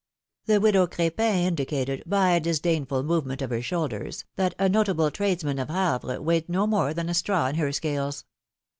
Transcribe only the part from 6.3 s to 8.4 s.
no more than a straw in her scales.